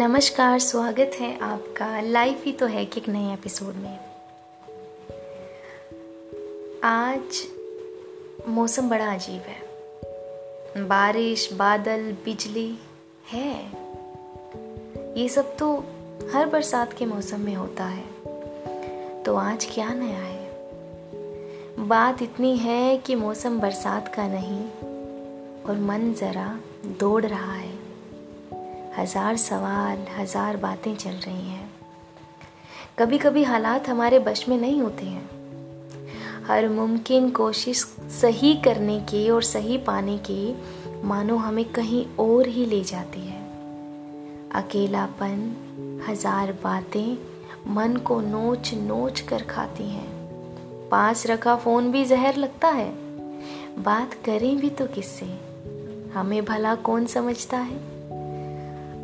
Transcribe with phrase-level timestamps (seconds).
[0.00, 3.98] नमस्कार, स्वागत है आपका। लाइफ ही तो है कि एक नए एपिसोड में।
[6.84, 7.46] आज
[8.48, 9.62] मौसम बड़ा अजीब है।
[10.88, 12.78] बारिश, बादल, बिजली,
[13.30, 13.66] है?
[15.20, 15.84] ये सब तो
[16.32, 18.04] हर बरसात के मौसम में होता है।
[19.22, 20.50] तो आज क्या नया है?
[21.88, 24.64] बात इतनी है कि मौसम बरसात का नहीं,
[25.62, 27.77] और मन ज़रा दौड़ रहा है।
[28.98, 31.70] हज़ार सवाल, हज़ार बातें चल रही हैं।
[32.98, 35.28] कभी कभी हालात हमारे बश में नहीं होते हैं।
[36.46, 37.82] हर मुमकिन कोशिश
[38.20, 40.56] सही करने की और सही पाने की
[41.04, 43.40] मानो हमें कहीं और ही ले जाती है।
[44.54, 45.56] अकेलापन,
[46.08, 47.16] हज़ार बातें
[47.74, 50.08] मन को नोच नोच कर खाती हैं।
[50.88, 52.90] पास रखा फ़ोन भी जहर लगता है।
[53.82, 55.26] बात करें भी तो किससे?
[56.14, 57.97] हमें भला कौन समझता है?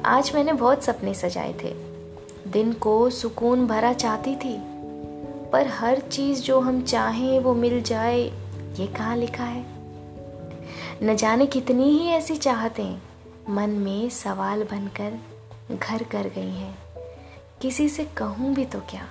[0.07, 1.75] आज मैंने बहुत सपने सजाए थे।
[2.51, 4.59] दिन को सुकून भरा चाहती थी,
[5.51, 8.21] पर हर चीज़ जो हम चाहें वो मिल जाए,
[8.79, 9.67] ये कहाँ लिखा है?
[11.03, 12.99] न जाने कितनी ही ऐसी चाहतें
[13.49, 15.19] मन में सवाल बनकर
[15.77, 16.79] घर कर गई हैं।
[17.63, 19.07] किसी से कहूँ भी तो क्या?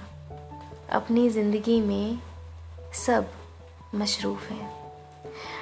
[0.91, 2.19] अपनी ज़िंदगी में
[3.05, 3.27] सब
[3.95, 4.73] मशरूफ़ हैं।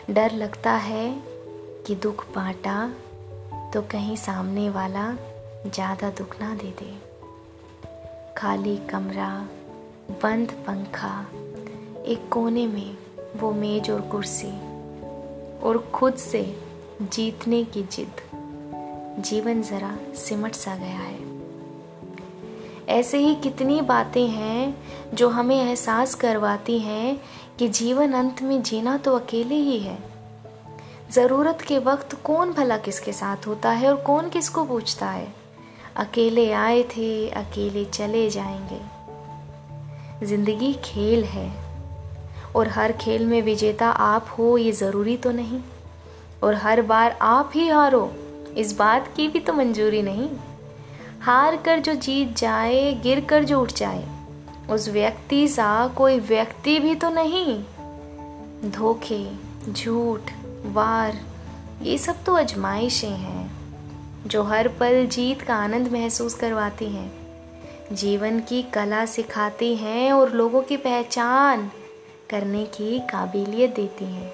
[0.10, 1.24] डर लगता है
[1.88, 2.94] कि दुख बांटा
[3.74, 5.18] तो कहीं सामने वाला
[5.68, 6.94] ज़्यादा दुख ना दे दे।
[8.38, 9.48] खाली कमरा,
[10.24, 11.26] बंद पंखा,
[12.06, 12.98] एक कोने में
[13.36, 14.52] वो मेज और कुर्सी,
[15.60, 16.44] और खुद से
[17.02, 18.22] जीतने की जिद।
[19.20, 21.20] जीवन ज़रा सिमट सा गया है।
[22.90, 27.22] ऐसे ही कितनी बातें हैं जो हमें एहसास करवाती हैं
[27.60, 30.11] कि जीवन अंत में जीना तो अकेले ही है।
[31.12, 35.34] ज़रूरत के वक्त कौन भला किसके साथ होता है और कौन किसको पूछता है?
[35.96, 38.82] अकेले आए थे, अकेले चले जाएँगे।
[40.26, 41.54] ज़िंदगी खेल है,
[42.56, 45.62] और हर खेल में विजेता आप हो, ये ज़रूरी तो नहीं।
[46.44, 48.14] और हर बार आप ही हारो,
[48.58, 50.30] इस बात की भी तो मंजूरी नहीं।
[51.22, 54.08] हार कर जो जीत जाए, गिर कर जो उठ जाए,
[54.70, 57.64] उस व्यक्ति सा कोई व्यक्ति भी तो नहीं।
[58.72, 59.32] धोखे,
[59.70, 60.22] झूठ
[60.66, 61.20] वार,
[61.82, 63.52] ये सब तो अजमाइशें हैं,
[64.28, 67.22] जो हर पल जीत का आनंद महसूस करवाती हैं।
[67.96, 71.72] जीवन की कला सिखाती हैं और लोगों की पहचान
[72.30, 74.32] करने की काबिलियत देती हैं।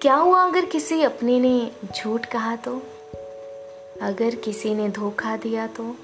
[0.00, 2.82] क्या हुआ अगर किसी अपने ने झूठ कहा तो?
[4.02, 5.96] अगर किसी ने धोखा दिया तो?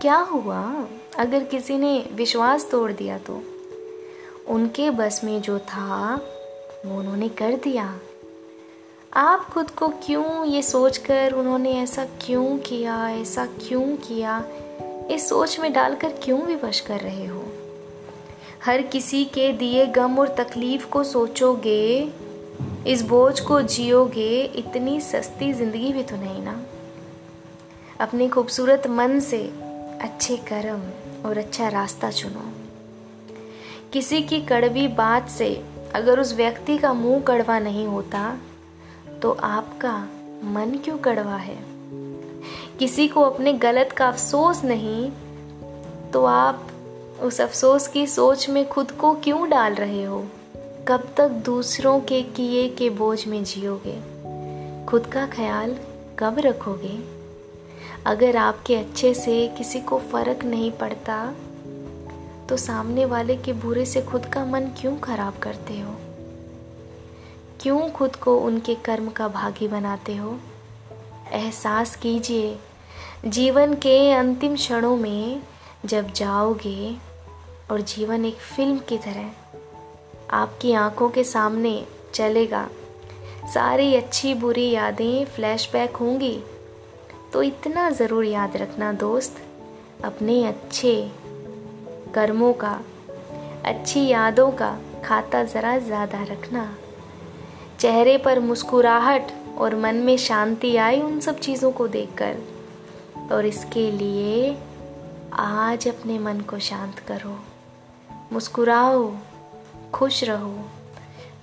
[0.00, 0.86] क्या हुआ
[1.18, 3.42] अगर किसी ने विश्वास तोड़ दिया तो?
[4.48, 6.20] उनके बस में जो था
[6.86, 7.98] वो उन्होंने कर दिया।
[9.12, 14.44] आप खुद को क्यों ये सोचकर उन्होंने ऐसा क्यों किया, ऐसा क्यों किया?
[15.10, 17.44] इस सोच में डालकर क्यों विवश कर रहे हो?
[18.64, 22.12] हर किसी के दिए गम और तकलीफ़ को सोचोगे,
[22.86, 26.62] इस बोझ को जियोगे, इतनी सस्ती ज़िंदगी भी तो नहीं ना?
[28.00, 29.42] अपने खूबसूरत मन से
[30.00, 30.80] अच्छे कर्म
[31.28, 32.52] और अच्छा रास्ता चुनो।
[33.92, 38.38] किसी की कड़वी बात से अगर उस व्यक्ति का मुँह कड़वा नहीं होता
[39.22, 40.08] तो आपका
[40.44, 41.58] मन क्यों कड़वा है?
[42.78, 45.10] किसी को अपने गलत का अफसोस नहीं
[46.10, 46.68] तो आप
[47.22, 50.26] उस अफसोस की सोच में खुद को क्यों डाल रहे हो?
[50.88, 54.18] कब तक दूसरों के किए के बोझ में जियोगे?
[54.86, 55.76] खुद का ख्याल
[56.18, 57.18] कब रखोगे?
[58.06, 61.34] अगर आपके अच्छे से किसी को फ़र्क नहीं पड़ता
[62.48, 65.94] तो सामने वाले के बुरे से खुद का मन क्यों खराब करते हो?
[67.60, 70.38] क्यों खुद को उनके कर्म का भागी बनाते हो?
[71.32, 72.58] एहसास कीजिए,
[73.24, 75.42] जीवन के अंतिम क्षणों में
[75.84, 76.96] जब जाओगे
[77.70, 79.30] और जीवन एक फ़िल्म की तरह
[80.30, 82.68] आपकी आँखों के सामने चलेगा,
[83.54, 86.38] सारी अच्छी बुरी यादें फ्लैशबैक होंगी
[87.32, 89.36] तो इतना ज़रूर याद रखना दोस्त,
[90.04, 91.10] अपने अच्छे
[92.14, 92.80] कर्मों का,
[93.64, 96.68] अच्छी यादों का खाता ज़रा ज़्यादा रखना।
[97.80, 102.36] चेहरे पर मुस्कुराहट और मन में शांति आई उन सब चीज़ों को देखकर।
[103.32, 104.56] और इसके लिए
[105.34, 107.38] आज अपने मन को शांत करो,
[108.32, 109.12] मुस्कुराओ,
[109.94, 110.54] खुश रहो।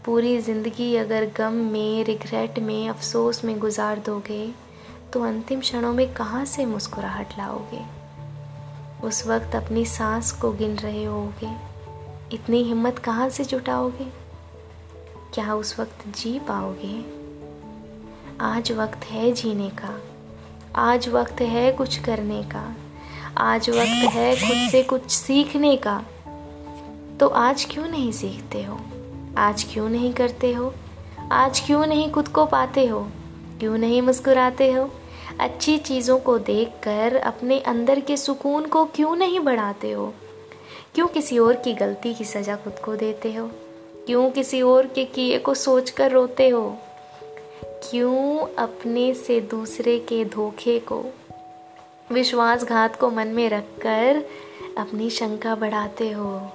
[0.05, 4.47] पूरी ज़िंदगी अगर गम में, रिग्रेट में, अफसोस में गुजार दोगे
[5.13, 7.81] तो अंतिम क्षणों में कहाँ से मुस्कुराहट लाओगे?
[9.03, 11.75] उस वक्त अपनी सांस को गिन रहे होगे।
[12.35, 14.07] इतनी हिम्मत कहाँ से जुटाओगे?
[15.33, 17.25] क्या उस वक्त जी पाओगे?
[18.41, 20.01] आज वक्त है जीने का।
[20.75, 22.73] आज वक्त है कुछ करने का।
[23.37, 26.03] आज वक्त है खुद से कुछ सीखने का।
[27.19, 28.79] तो आज क्यों नहीं सीखते हो?
[29.37, 30.73] आज क्यों नहीं करते हो?
[31.31, 33.07] आज क्यों नहीं खुद को पाते हो?
[33.59, 34.91] क्यों नहीं मुस्कुराते हो?
[35.39, 40.13] अच्छी चीज़ों को देखकर अपने अंदर के सुकून को क्यों नहीं बढ़ाते हो?
[40.95, 43.51] क्यों किसी और की गलती की सज़ा खुद को देते हो?
[44.05, 46.77] क्यों किसी और के किए को सोच कर रोते हो?
[47.63, 51.05] क्यों अपने से दूसरे के धोखे को,
[52.11, 54.23] विश्वासघात को मन में रखकर
[54.77, 56.49] अपनी शंका बढ़ाते हो?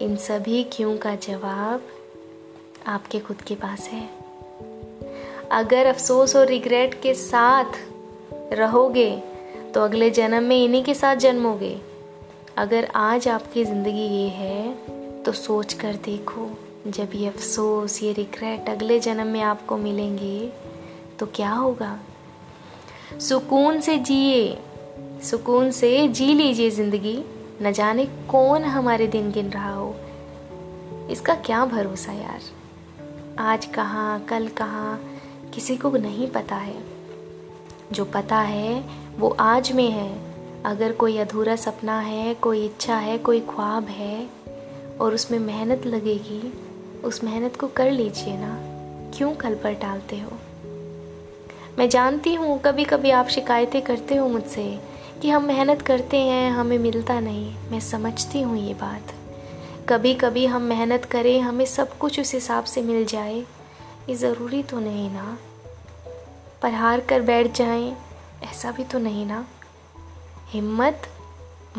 [0.00, 1.82] इन सभी क्यों का जवाब
[2.86, 4.15] आपके खुद के पास है।
[5.52, 7.78] अगर अफसोस और रिग्रेट के साथ
[8.52, 9.10] रहोगे
[9.74, 11.76] तो अगले जन्म में इन्हीं के साथ जन्मोगे।
[12.56, 16.48] अगर आज आपकी ज़िंदगी ये है तो सोच कर देखो,
[16.86, 20.52] जब ये अफसोस, ये रिग्रेट अगले जन्म में आपको मिलेंगे
[21.18, 21.98] तो क्या होगा?
[23.20, 24.58] सुकून से जिए,
[25.22, 27.18] सुकून से जी लीजिए ज़िंदगी।
[27.62, 29.94] न जाने कौन हमारे दिन गिन रहा हो।
[31.10, 32.40] इसका क्या भरोसा यार?
[33.38, 35.00] आज कहाँ, कल कहाँ
[35.54, 36.82] किसी को नहीं पता है।
[37.92, 38.84] जो पता है,
[39.18, 40.26] वो आज में है।
[40.64, 44.28] अगर कोई अधूरा सपना है, कोई इच्छा है, कोई ख्वाब है,
[45.00, 46.52] और उसमें मेहनत लगेगी,
[47.04, 48.58] उस मेहनत को कर लीजिए ना।
[49.16, 50.32] क्यों कल पर टालते हो?
[51.78, 54.80] मैं जानती हूँ कभी कभी आप शिकायतें करते हो मुझसे
[55.22, 59.02] कि हम मेहनत करते हैं, हमें मिलता नहीं। मैं समझती हूँ ये बात।
[59.88, 63.44] कभी कभी हम मेहनत करें, हमें सब कुछ उस हिसाब से मिल जाए।
[64.08, 65.38] ये ज़रूरी तो नहीं ना।
[66.62, 67.96] पर हार कर बैठ जाएँ,
[68.42, 69.46] ऐसा भी तो नहीं ना।
[70.50, 71.02] हिम्मत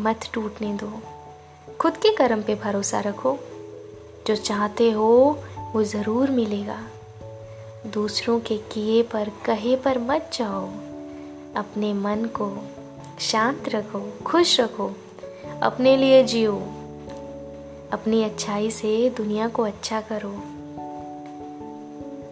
[0.00, 1.00] मत टूटने दो।
[1.80, 3.38] खुद के कर्म पे भरोसा रखो।
[4.26, 5.38] जो चाहते हो,
[5.72, 6.86] वो ज़रूर मिलेगा।
[7.86, 10.66] दूसरों के किए पर, कहे पर मत जाओ।
[11.56, 12.66] अपने मन को
[13.20, 14.92] शांत रखो, खुश रखो।
[15.62, 16.56] अपने लिए जियो।
[17.92, 20.57] अपनी अच्छाई से दुनिया को अच्छा करो।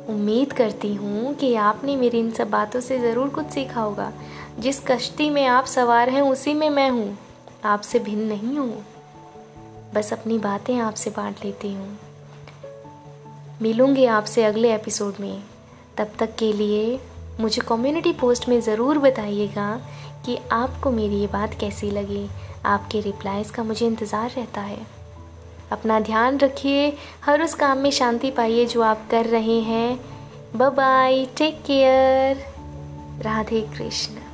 [0.08, 4.12] उम्मीद करती हूँ कि आपने मेरी इन सब बातों से ज़रूर कुछ सीखा होगा।
[4.58, 7.18] जिस कश्ती में आप सवार हैं, उसी में मैं हूँ।
[7.64, 8.84] आपसे भिन्न नहीं हूँ।
[9.94, 11.98] बस अपनी बातें आपसे बांट लेती हूँ।
[13.62, 15.42] मिलूँगी आपसे अगले एपिसोड में।
[15.96, 17.00] तब तक के लिए
[17.40, 19.80] मुझे कम्युनिटी पोस्ट में ज़रूर बताइएगा
[20.26, 22.28] कि आपको मेरी ये बात कैसी लगी।
[22.64, 25.05] आपके रिप्लाइज़ का मुझे इंतज़ार रहता है।
[25.72, 30.00] अपना ध्यान रखिए। हर उस काम में शांति पाइए जो आप कर रहे हैं।
[30.56, 32.36] Bye take care
[33.22, 34.25] Radhe Krishna.